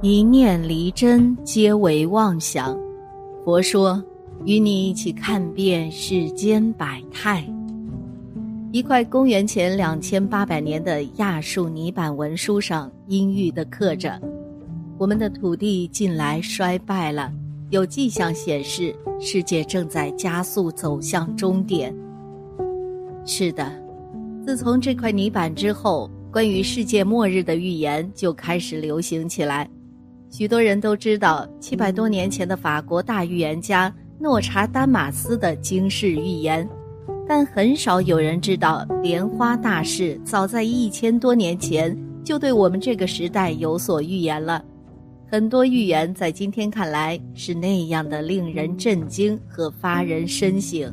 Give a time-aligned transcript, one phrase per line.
[0.00, 2.78] 一念离真，皆为妄想。
[3.44, 4.00] 佛说，
[4.44, 7.44] 与你一起看遍世间百态。
[8.70, 14.20] 一块公元前两千八百年的亚述泥板文书上阴郁地刻着
[14.98, 17.32] ：“我们的土地近来衰败了，
[17.70, 21.92] 有迹象显示世界正在加速走向终点。”
[23.26, 23.68] 是的，
[24.46, 29.68] 自从这块泥板之后，关于世界末日的预言就开始流行起来。
[30.30, 36.68] 许多人都知道七百多年前的法国大预言家诺查丹马斯的惊世预言，
[37.26, 44.62] 但很少有人知道莲花大士早在一千多年前就对我们这个时代有所预言了。
[45.30, 50.92] 很多预言在今天看来是那样的令人震惊和发人深省。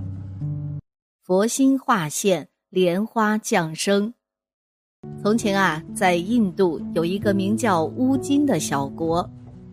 [1.22, 4.14] 佛心化现，莲花降生。
[5.22, 9.28] 从前啊，在印度有一个名叫乌金的小国，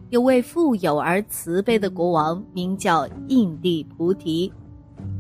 [0.09, 4.51] 有位富有而慈悲的国王，名叫印地菩提。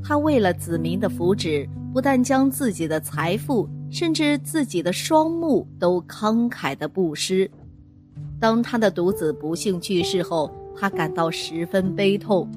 [0.03, 7.51] 他为了子民的福祉，不但将自己的财富，甚至自己的双目都慷慨的布施。
[8.41, 12.49] 当他的独子不幸去世后，他感到十分悲痛，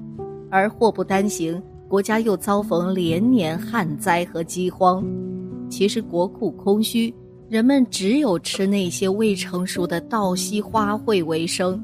[0.49, 5.05] 而祸不单行，国家又遭逢连年旱灾和饥荒。
[5.69, 7.13] 其实国库空虚。
[7.47, 11.81] 人们只有吃那些未成熟的稻溪花卉为生。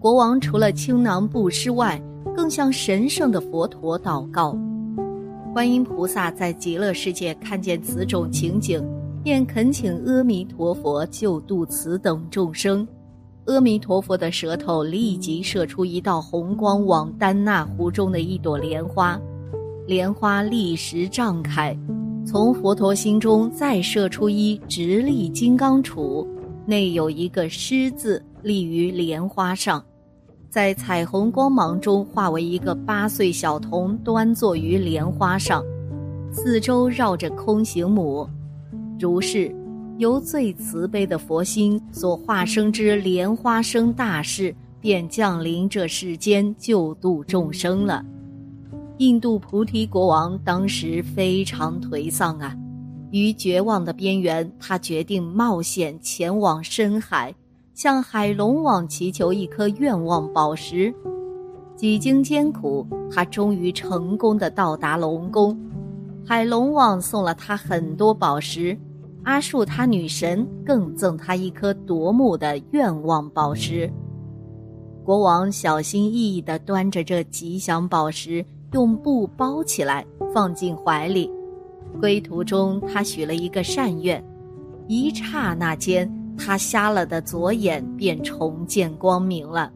[0.00, 2.00] 国王除了倾囊布施外，
[2.34, 4.58] 更向神圣的佛陀祷告。
[5.52, 8.84] 观音菩萨在极乐世界看见此种情景，
[9.22, 12.86] 便恳请阿弥陀佛救度此等众生。
[13.46, 19.18] 阿弥陀佛的舌头立即射出一道红光，往丹那湖中的一朵莲花，
[19.86, 21.78] 莲花立时绽开。
[22.26, 26.26] 从佛陀心中再射出一直立金刚杵，
[26.66, 29.82] 内有一个狮字立于莲花上，
[30.50, 35.62] 在彩虹光芒中化为一个八岁小童端坐于莲花上，
[36.32, 38.28] 四周绕着空行母，
[38.98, 39.54] 如是，
[39.98, 48.04] 由最慈悲的佛心所化生之莲花生大士，便降临这世间救度众生了。
[48.98, 52.56] 印度菩提国王当时非常颓丧啊，
[53.10, 57.34] 于绝望的边缘，他决定冒险前往深海，
[57.74, 60.94] 向海龙王祈求一颗愿望宝石。
[61.76, 65.54] 几经艰苦，他终于成功的到达龙宫。
[66.24, 68.74] 海龙王送了他很多宝石，
[69.24, 73.92] 阿树他女神更赠他一颗夺目的愿望宝石。
[75.04, 78.42] 国王小心翼翼地端着这吉祥宝石。
[78.72, 80.04] 用布包起来，
[80.34, 81.30] 放进怀里。
[82.00, 84.22] 归途中，他许了一个善愿，
[84.86, 89.72] 一刹那间，他瞎了的左眼便重见光明了。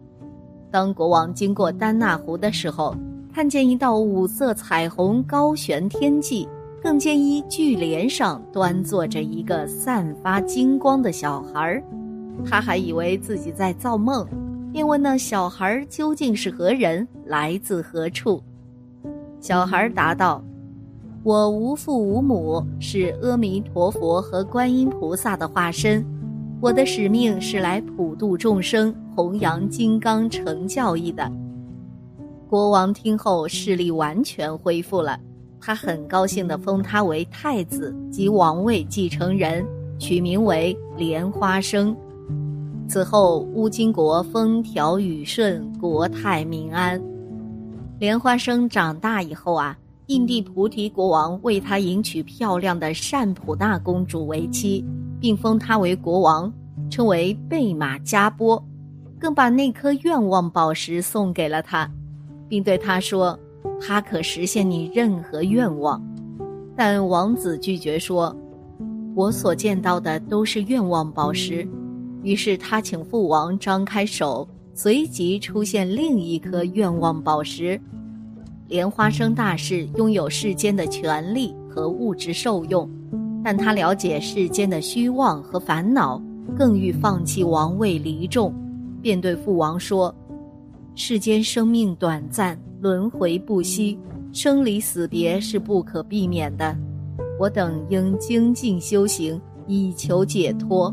[0.70, 2.94] 当国王经过丹纳湖的时候，
[3.32, 6.46] 看见一道五色彩虹高悬天际，
[6.82, 11.82] 更见一巨莲上端坐着一个散发金光的小孩。
[12.44, 14.26] 他还以为自己在造梦，
[14.72, 18.42] 便问那小孩究竟是何人，来自何处。
[19.40, 20.44] 小孩答道
[21.24, 26.04] ：“我无父无母，是阿弥陀佛和观音菩萨的化身。
[26.60, 31.32] 我的使命是来普度众生，弘扬金刚成教义的。”
[32.50, 35.18] 国王听后视力完全恢复了，
[35.58, 39.64] 他很高兴地封他为太子及王位继承人，
[39.98, 41.96] 取名为莲花生。
[42.86, 47.00] 此后，乌金国风调雨顺，国泰民安。
[48.00, 54.82] 莲花生长大以后啊，印地菩提国王为他迎娶漂亮的善普那公主为妻，
[55.20, 56.50] 并封她为国王，
[56.88, 58.64] 称为贝玛加波，
[59.18, 61.86] 更把那颗愿望宝石送给了他，
[62.48, 63.38] 并对他说
[63.86, 66.02] ：“他可实现你任何愿望。”
[66.74, 68.34] 但王子拒绝说
[69.14, 71.68] ：“我所见到的都是愿望宝石。”
[72.24, 74.48] 于是他请父王张开手。
[74.82, 77.78] 随即出现另一颗愿望宝石，
[78.66, 82.88] 莲花生大士拥有世间的权利和物质受用，
[83.44, 86.18] 但他了解世间的虚妄和烦恼，
[86.56, 88.54] 更欲放弃王位离众，
[89.02, 90.14] 便对父王说
[90.96, 93.98] ：“世间生命短暂，轮回不息，
[94.32, 96.74] 生离死别是不可避免的，
[97.38, 100.90] 我等应精进修行，以求解脱。”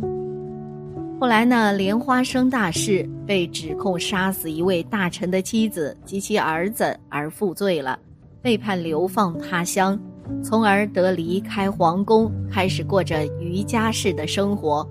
[1.20, 7.98] 后来呢，莲花生大士被指控杀死一位大臣的妻子及其儿子而负罪了，
[8.40, 10.00] 被判流放他乡，
[10.44, 14.88] 从而得离开皇宫，开始过着瑜伽式的生活。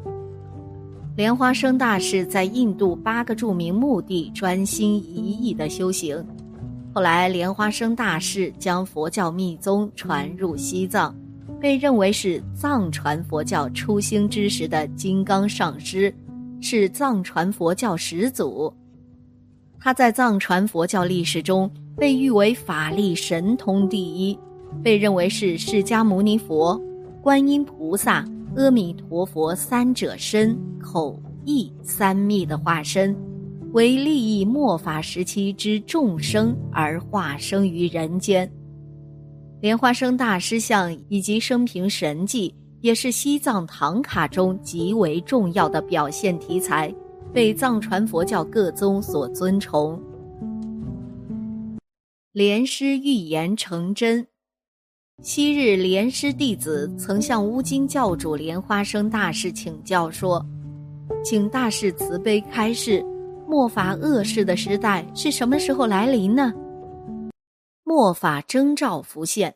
[1.14, 6.22] 莲花生大师在印度八个著名墓地专心一意的修行。
[6.92, 11.14] 后来，莲花生大师将佛教密宗传入西藏，
[11.60, 16.14] 被认为是藏传佛教初兴之时的金刚上师，
[16.60, 18.72] 是藏传佛教始祖。
[19.78, 24.38] 他在藏传佛教历史中被誉为法力神通第一，
[24.82, 26.80] 被认为是释迦牟尼佛、
[27.22, 28.24] 观音菩萨。
[28.56, 33.14] 阿弥陀佛三者身口意三密的化身，
[33.72, 38.50] 为利益末法时期之众生而化生于人间。
[39.60, 46.94] 莲花生大师像以及生平神迹，也是西藏唐卡中极为重要的表现题材，
[47.32, 49.98] 被藏传佛教各宗所尊崇。
[52.32, 54.26] 莲师预言成真。
[55.22, 60.44] 昔日莲师弟子曾向乌金教主莲花生大师请教说
[61.24, 63.02] ：“请大师慈悲开示，
[63.48, 66.52] 末法恶世的时代是什么时候来临呢？”
[67.88, 69.54] 末法征兆浮现。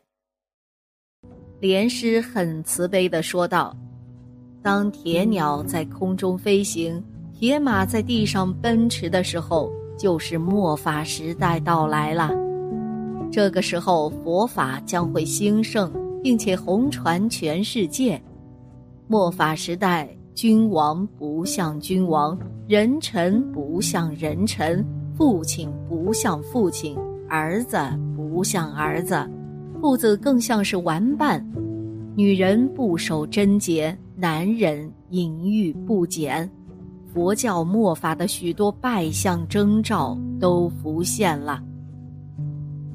[1.59, 3.75] 莲师很慈悲的说道
[4.63, 12.31] ：“当铁鸟在空中飞行，铁马在地上奔驰的时候，就是末法时代到来了。”
[13.29, 15.91] 这个时候，佛法将会兴盛，
[16.23, 18.19] 并且红传全世界。
[19.07, 24.85] 末法时代，君王不像君王，人臣不像人臣，
[25.17, 27.77] 父亲不像父亲，儿子
[28.41, 29.29] 不像儿子，
[29.79, 31.47] 父子更像是玩伴。
[32.15, 36.49] 女人不守贞洁，男人淫欲不减。
[37.13, 41.61] 佛教末法的许多败相征兆都浮现了。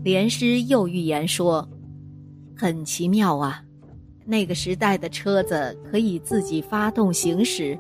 [0.02, 1.64] 莲师又预言说
[2.58, 3.62] ：“很奇妙啊，
[4.24, 7.78] 那个时代的车子可以自己发动行驶。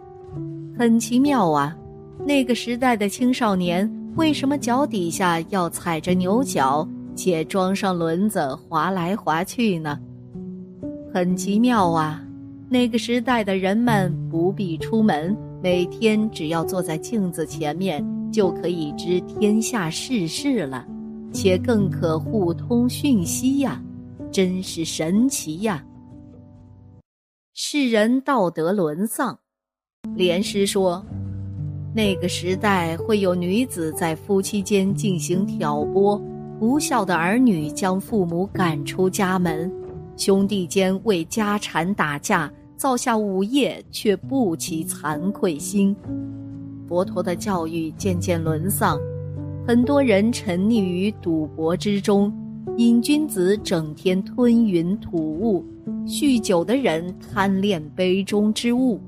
[0.78, 1.76] 很奇妙啊，
[2.24, 9.98] 那个时代的青少年为什么脚底下要踩着牛角，且装上轮子滑来滑去呢？
[11.12, 12.22] 很奇妙啊，
[12.68, 20.86] 那个时代的人们不必出门，每天只要坐在镜子前面，就可以知天下世事了。”
[21.32, 23.82] 且更可互通讯息呀，
[24.30, 25.84] 真是神奇呀！
[27.52, 29.38] 世人道德沦丧，
[30.14, 31.04] 莲师说，
[31.94, 36.18] 那个时代会有女子在夫妻间进行挑拨，
[36.58, 39.70] 不孝的儿女将父母赶出家门，
[40.16, 45.94] 兄弟间为家产打架，造下午业却不起惭愧心。
[46.88, 48.98] 佛陀的教育渐渐沦丧。
[49.68, 52.32] 很多人沉溺于赌博之中，
[52.78, 55.62] 瘾君子整天吞云吐雾，
[56.06, 58.98] 酗酒的人贪恋杯中之物，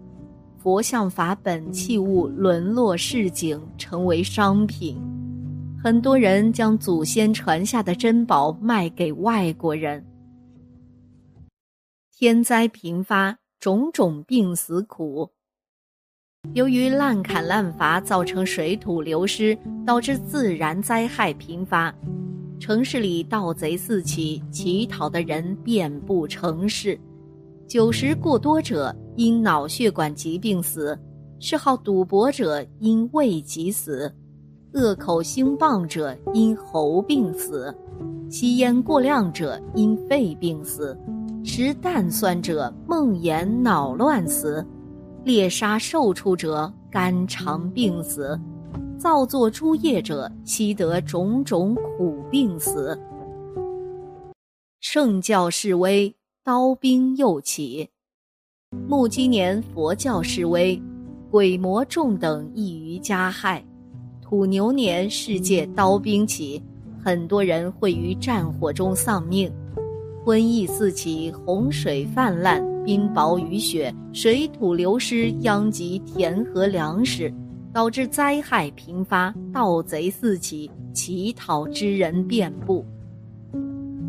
[0.59, 5.01] 佛像法本器物沦落市井，成为商品。
[5.81, 10.05] 很多人将祖先传下的珍宝卖给外国人。
[12.11, 15.31] 天灾频发，种种病死苦。
[16.53, 21.95] 由于滥砍滥伐，造成水土流失，导致自然灾害频发，
[22.59, 26.99] 城市里盗贼四起，乞讨的人遍布城市。
[27.69, 30.99] 酒食过多者因脑血管疾病死，
[31.39, 34.13] 嗜好赌博者因胃疾死，
[34.75, 37.75] 恶口兴谤者因喉病死，
[38.31, 40.97] 吸烟过量者因肺病死，
[41.43, 44.65] 食淡酸者梦魇脑乱死。
[45.25, 48.39] 猎杀受畜者肝肠病死，
[48.99, 52.99] 造作诸业者悉得种种苦病死。
[54.81, 57.89] 圣教示威，刀兵又起。
[58.87, 60.81] 木鸡年佛教示威，
[61.31, 63.65] 鬼魔众等易于加害。
[64.29, 66.63] 土牛年世界刀兵起，
[67.03, 69.51] 很多人会于战火中丧命。
[70.27, 72.63] 瘟疫四起，洪水泛滥。
[72.85, 77.33] 冰雹雨雪，水土流失，殃及田禾粮食，
[77.73, 82.85] 导致灾害频发，盗贼四起，乞讨之人遍布。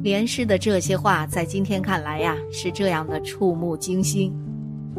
[0.03, 4.33] 连诗的这些话，在今天看来呀，是这样的触目惊心。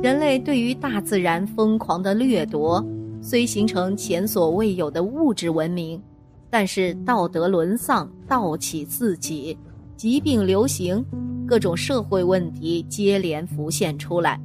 [0.02, 2.82] 人类对于大自然疯狂的掠夺，
[3.22, 6.02] 虽形成前所未有的物质文明，
[6.48, 9.56] 但是道德沦丧，盗起四起，
[9.96, 11.04] 疾病流行。
[11.46, 14.40] 各种社会问题接连浮现出来，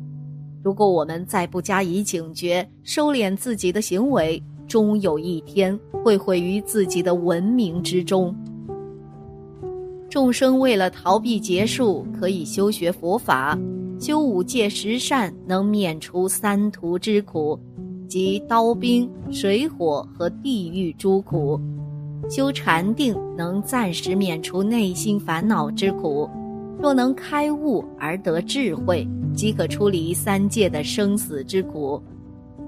[0.63, 8.35] 如果我们再不加以警觉，收敛自己的行为，终有一天会毁于自己的文明之中。
[10.09, 13.55] 众生为了逃避劫数，可以修学佛法，
[13.99, 17.59] 修五戒十善，能免除三途之苦；
[18.07, 21.59] 即刀兵、水火和地狱诸苦。
[22.29, 26.27] 修禅定能暂时免除内心烦恼之苦，
[26.79, 32.01] 若能开悟而得智慧，即可出离三界的生死之苦。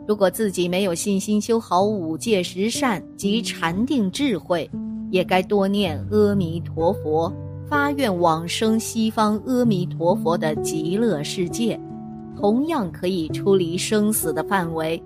[0.07, 4.69] 如果自己没有信心修好五戒十善及禅定智慧，
[5.09, 7.33] 也该多念阿弥陀佛，
[7.67, 11.79] 发愿往生西方阿弥陀佛的极乐世界，
[12.37, 15.01] 同样可以出离生死的范围。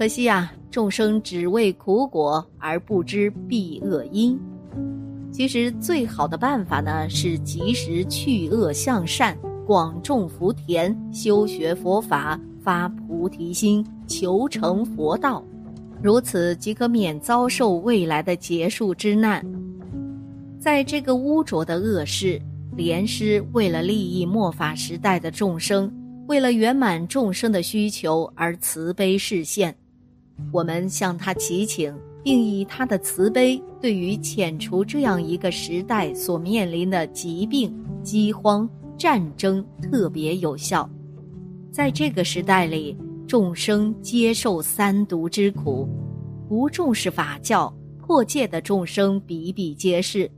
[0.00, 0.50] 可惜呀。
[0.70, 4.38] 众生只为苦果而不知避恶因，
[5.30, 15.44] 其实最好的办法呢是及时去恶向善，广种福田，修学佛法，发菩提心，求成佛道，
[16.00, 19.44] 如此即可免遭受未来的劫数之难。
[20.58, 22.40] 在这个污浊的恶世，
[22.74, 25.92] 莲师为了利益末法时代的众生，
[26.26, 29.74] 为了圆满众生的需求而慈悲示现。
[30.52, 38.68] 我们向他祈请，并以他的慈悲，对于遣除这样一个时代所面临的疾病、饥荒、
[38.98, 40.88] 战争特别有效。
[41.70, 45.88] 在这个时代里，众生接受三毒之苦，
[46.48, 50.28] 不重视法教、破戒的众生比比皆是，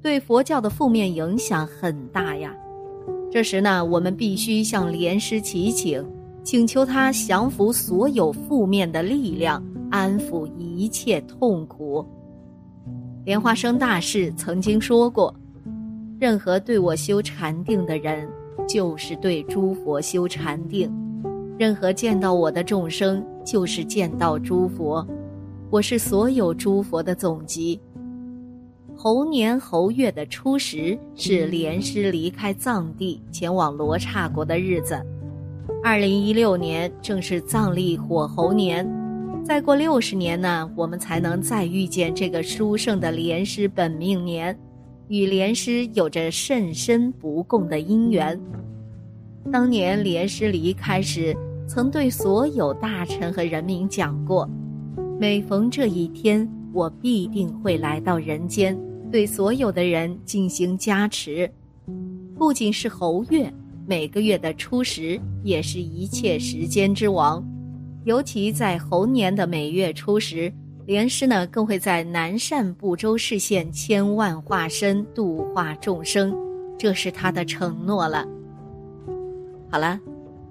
[0.00, 2.54] 对佛教的负面影响很大呀。
[3.30, 6.02] 这时呢，我们必须向莲师祈请。
[6.48, 12.02] 请求他降服所有负面的力量，安抚一切痛苦。
[13.26, 15.34] 莲花生大士曾经说过
[16.18, 18.26] ：“任何对我修禅定的人，
[18.66, 20.88] 就是对诸佛修禅定；
[21.58, 25.06] 任何见到我的众生，就是见到诸佛。
[25.68, 27.78] 我是所有诸佛的总集。”
[28.96, 34.98] 猴年猴月的初十是莲师离开藏地前往罗刹国的日子。
[35.80, 38.86] 二零一六年正是藏历火猴年，
[39.44, 44.58] 再过六十年呢，我们才能再遇见这个殊胜的莲师本命年，
[45.06, 48.38] 与莲师有着甚深不共的因缘。
[49.52, 51.34] 当年莲师离开时，
[51.66, 54.50] 曾对所有大臣和人民讲过：
[55.18, 58.76] 每逢这一天，我必定会来到人间，
[59.12, 61.50] 对所有的人进行加持。
[62.36, 63.50] 不仅是猴月。
[63.88, 67.42] 每个月的初十也是一切时间之王，
[68.04, 70.52] 尤其在猴年的每月初十，
[70.84, 76.36] 莲师呢更会在南赡部洲示现千万化身度化众生，
[76.76, 78.28] 这是他的承诺了。
[79.70, 79.98] 好了，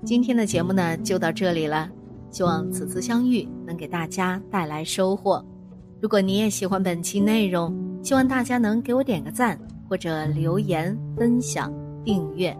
[0.03, 1.87] 今天的节目呢就到这里了，
[2.31, 5.45] 希望此次相遇能给大家带来收获。
[6.01, 11.71] 如果你也喜欢本期内容，希望大家能给我点个赞，或者留言、分享、
[12.03, 12.57] 订阅。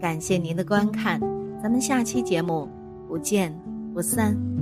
[0.00, 1.20] 感谢您的观看，
[1.62, 2.68] 咱们下期节目
[3.08, 3.52] 不见
[3.92, 4.57] 不散。